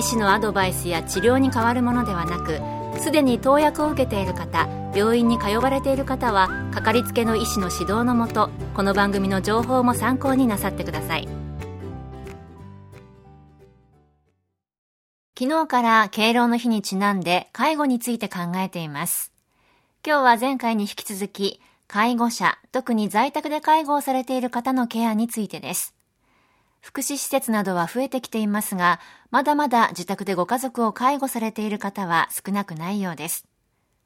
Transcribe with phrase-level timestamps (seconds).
[0.00, 2.58] 医師のアドバイスや治療に変わるものではなく
[3.02, 11.28] すでに投薬を受けている方病院に通われている方はかかりつけの医師の指導のもとこの番組の情報も参考になさってください。
[15.38, 19.32] 昨日から敬老の日にちなんで介護について考えています。
[20.04, 25.94] 今日は前回に引き続き介護者特に在宅で介護をされている方のケアについてです。
[26.80, 33.46] 福祉施設などは増えてきていますが、まだまだ自宅でご家族を介護されている方は少なくないようです。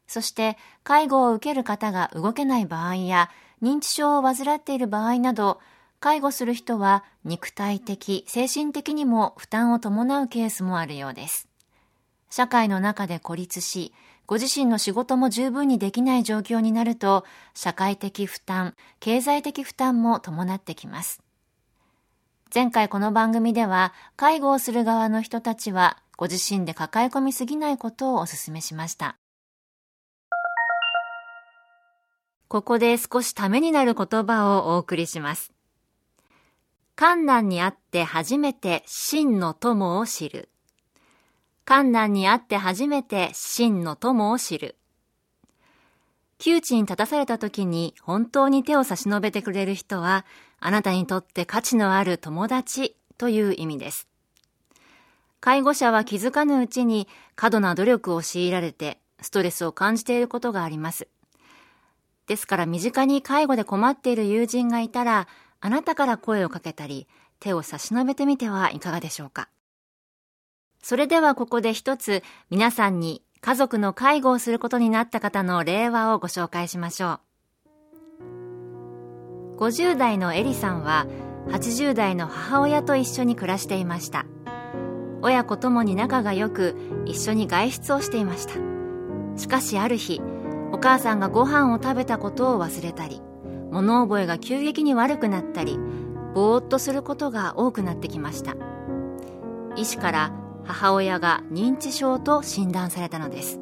[0.06, 3.30] そして、介護を受ける方が動けない場合や、
[3.62, 5.61] 認知症を患っている場合など、
[6.00, 11.48] 介護する人は肉体的、精神的にも負担を伴うケースもあるようです。
[12.28, 13.95] 社会の中で孤立し、
[14.27, 21.23] ご自身の仕事も十分にできない状況になると、社会的負担、経済的負担も伴ってきます。
[22.55, 29.16] 前回この番組では、介護をする側の人たちは、ご自身で抱え込みすぎないことをお勧めしました。
[32.46, 35.52] ここで少しためになる言葉をお送りします。
[36.94, 40.48] 観難にあって初めて真の友を知る。
[41.64, 44.77] 観難にあって初めて真の友を知る。
[46.39, 50.24] 窮地に立たされた時に本当に手を差し伸べてくれる人は、
[50.67, 54.09] あなたにとって価値のある友達という意味です。
[55.41, 61.07] 介護者は気づかぬうちに過度な努力を強いられてストレスを感じていることがあります。
[62.27, 65.29] ですから身近に介護で困っている友人がいたら、
[65.61, 67.07] あなたから声をかけたり、
[67.41, 69.51] 手を差し伸べてみてはいかがでしょうか。
[70.83, 77.23] それではここで一つ皆さんに家族の介護をすることになった方の令和をご紹介しましょう。
[79.57, 81.07] 50代のエリさんは
[81.48, 84.27] 80代の母親と一緒に暮らしていました。
[85.23, 86.77] 親子ともに仲が良く
[87.07, 88.55] 一緒に外出をしていました。
[89.37, 90.20] しかしある日、
[90.73, 93.23] お母さんがご飯を食べたことを忘れたり、
[93.70, 95.79] 物覚えが急激に悪くなったり、
[96.35, 98.57] ぼーっとすることが多くなってきました。
[99.77, 100.33] 医師から
[100.65, 103.61] 母親が認知症と診断されたのです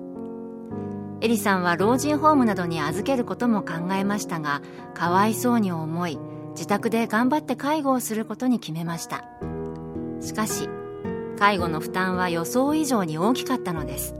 [1.22, 4.60] エリさんは老人ホームなどに預けることも考えましたが
[4.93, 6.19] かわいそうに思い
[6.50, 9.25] 自宅で頑張って介護をすることに決めました。
[10.21, 10.69] しかし
[11.38, 14.16] 介護の負担は予想以上に大きかったのです。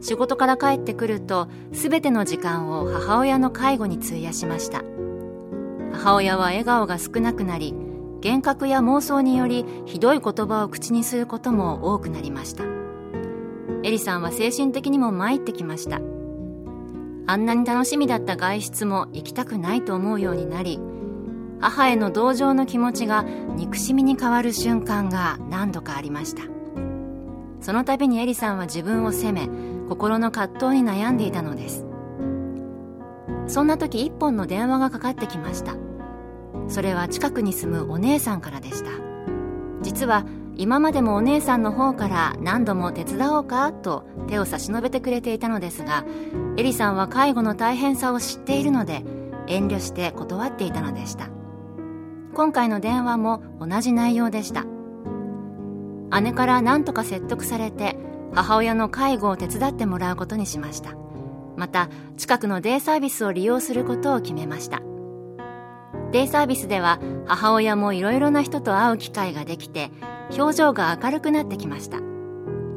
[0.00, 4.84] 仕事から帰ってくると全ての時間を母親の介護に費やしました。
[5.92, 7.74] 母親は笑顔が少なくなり
[8.22, 12.79] 幻覚や妄想によりひどい言葉を口にすることも多くなりました。
[13.82, 16.00] エリさんは精神的にも参ってきました。
[17.26, 20.80] あんなに楽しみだった外出も行きたくないと思うようになり
[21.60, 26.42] 母への同情の気持ちが憎しみに変わる瞬間が何度かありました。
[27.60, 29.48] その度にエリさんは自分を責め
[29.88, 31.86] 心の葛藤に悩んでいたのです。
[33.46, 35.76] そんな時一本の電話がかかってきました。
[36.68, 38.90] それは近くに住むお姉さんからでした。
[39.82, 40.24] 実は
[40.60, 46.04] 今までもお姉さんの方から何度も手伝おうかと手を差し伸べてくれていたのですが
[46.58, 49.02] エリさんは介護の大変さを知っているので
[49.46, 51.30] 遠慮して断っていたのでした。
[52.34, 54.66] 今回の電話も同じ内容でした。
[56.20, 57.96] 姉から何とか説得されて
[58.34, 60.90] 母親の介護を手伝ってもらうことにしました。
[61.56, 61.88] また
[62.18, 64.82] 近くのデイサービスを利用することを決めました。
[66.12, 69.90] デイサービスでは母親もいろいろな人と会う機会ができて
[70.36, 71.98] 表情が明るくなってきました。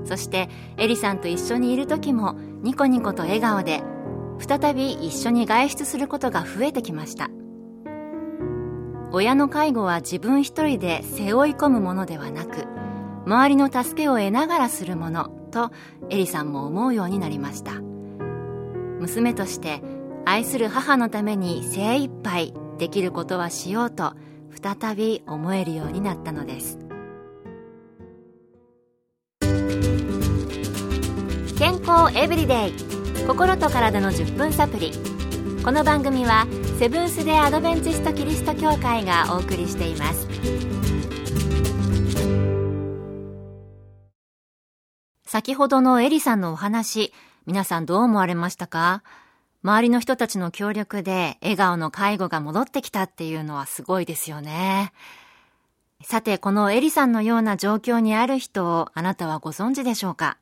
[0.06, 3.84] そしてエリさんと一緒にいる時もニコニコと笑顔で
[4.40, 7.30] 再び一緒に外出することが増えてきました。
[9.12, 12.66] 親の介護は自分一人で背負い込むものではなく
[13.26, 15.72] 周りの助けを得ながらするものと
[16.10, 17.80] エリさんも思うようになりました。
[19.00, 19.82] 娘として
[20.26, 24.14] 愛する母のために精一杯できることはしようと
[24.62, 26.83] 再び思えるようになったのです。
[32.16, 32.74] エブリデイ。
[33.28, 34.92] 心と体の10分サプリ
[35.64, 36.48] この番組は
[36.80, 40.28] セブンス・デ・アドベンチスト・キリスト教会がお送りしています。
[45.24, 47.14] 先ほどのエリさんのお話、
[47.46, 49.04] 皆さんどう思われましたか？
[49.64, 54.92] 周りの人たちの協力で笑顔の介護が戻ってきたっていうのはすごいですよね。
[56.04, 60.38] さて、このエリさんのような状況にある人をあなたはご存知でしょうか？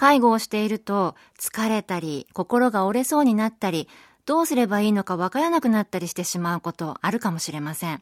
[0.00, 3.86] 介護をしていると疲れたり心が折れそうになったり
[4.24, 8.00] どうすればいいのかわからなくなったりしてしまうことあるかもしれません。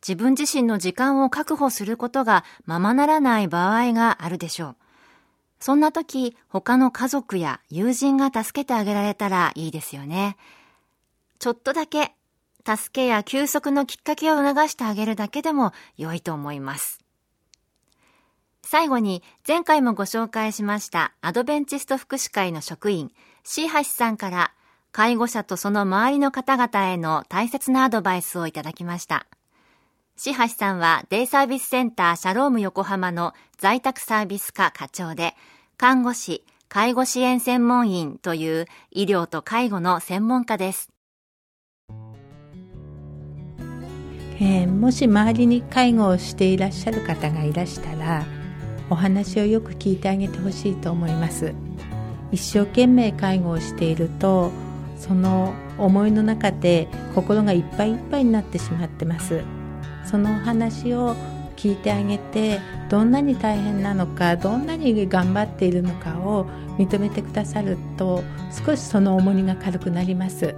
[0.00, 4.76] 自分自身の時間を確保することがままならない場合があるでしょう。
[5.58, 10.36] そんな時、他の家族や友人が助けてあげられたらいいですよね。
[11.40, 12.12] ちょっとだけ、
[12.64, 17.00] 助けや休息のきっかけを促してあげるだけでも良いと思います。
[18.70, 23.10] 最後に、前回もご紹介しましたアドベンチスト福祉会の職員、
[23.42, 24.52] シーハシさんから、
[24.92, 29.24] 介護者とその周りの方々への大切なアドバイスをいただきました。
[30.18, 35.34] シハシさんはデイサービスセンターシャローム横浜の在宅サービス課課長で、
[35.78, 40.90] 看護師、介護支援専門員という医療と介護の専門家です。
[44.40, 48.26] えー、もし周りに介護をしていらっしゃる方がいらしたら
[48.90, 51.54] お話をよく聞いてあげてほしいと思います。
[52.30, 54.50] 一生懸命介護をしていると
[54.96, 59.42] その思いの中で心がいっぱいいっぱいになってしまってます。
[60.04, 61.14] そのお話を
[61.56, 66.46] 聞いてあげてどんなに大変なのかどんなに頑張っているのかを
[66.78, 68.22] 認めてくださると
[68.64, 70.54] 少しその重荷が軽くなります。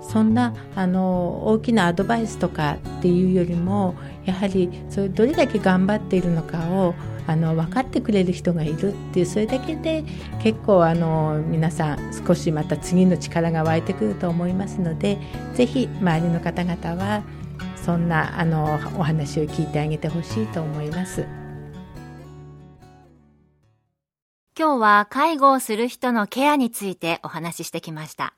[0.00, 3.94] そんなあの大きなアドバイスとかっていうよりも
[4.24, 6.94] やはりそれどれだけ頑張っているのかを
[7.26, 10.04] あの分かってくれる人がいるっていうそれだけで
[10.42, 15.18] 結構あの皆さん少しまた次の力が湧いてくると思いますので
[15.54, 17.22] ぜひ周りの方々は
[17.76, 21.26] そんなあのお話を聞いてあげてほしいと思います。
[24.58, 28.34] 今日は介護をする人のケアについてお話ししてきました。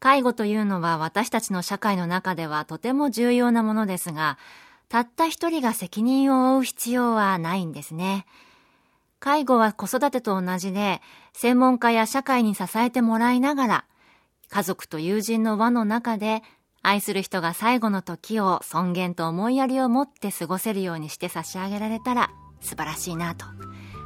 [0.00, 4.36] 介護というのは私たちの社会の中ではとても重要なものですが
[4.94, 8.26] たった一人が責任を負う必要はないんですね。
[9.18, 11.00] 介護は子育てと同じで
[11.32, 13.84] 専門家や社会に支えてもらいながら
[14.50, 16.44] 家族と友人の輪の中で
[16.80, 22.30] 愛する人が最後の時を尊厳と思いやりを持って過ごせるようにして差し上げられたら
[22.60, 23.46] 素晴らしいなと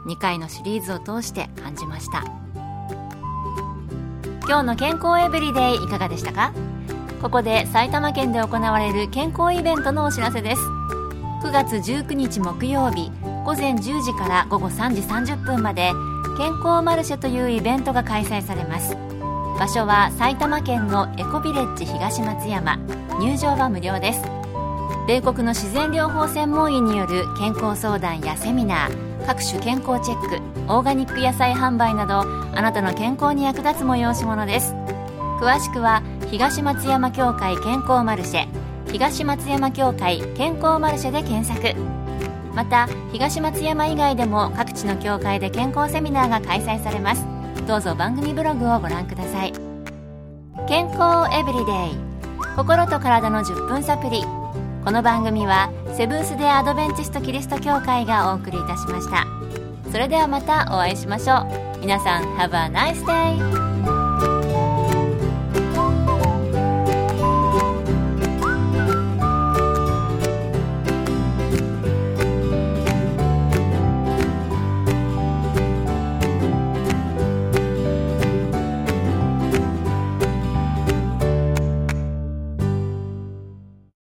[0.07, 2.25] 2回のシリーズを通して感じました。
[4.47, 6.55] 今日の健康エブリデイいかがでしたか？
[7.21, 10.78] ここで埼玉県で行われる健康イベントのお知らせです。
[11.43, 13.13] 9月19日木曜日
[13.45, 15.93] 午前10時から午後3時30分まで
[16.37, 18.97] 健康マルシェというイベントが開催されます。
[19.59, 22.77] 場所は埼玉県のエコビレッジ東松山
[23.21, 24.23] 入場は無料です。
[25.07, 34.75] 米国の自然療法専門医による健康相談やセミナー各種健康チェックオーガニック野菜販売などあなたの健康に役立つ催し物です。
[35.41, 36.03] 詳しくは
[36.33, 41.75] 東松山協会健康マルシェ東松山協会健康マルシェで検索。
[42.55, 47.25] また東松山以外でも各地の協会で健康セミナーが開催されます。
[47.67, 49.53] どうぞ番組ブログをご覧ください。
[50.67, 52.09] 健康エブリデイ。
[52.57, 54.23] 心と体の10分サプリ。
[54.85, 59.27] この番組はセブンス・デ・アドベンチスト・キリスト教会がお送りいたしました。
[59.93, 61.79] それではまたお会いしましょう。
[61.81, 63.98] 皆さん Have a nice day!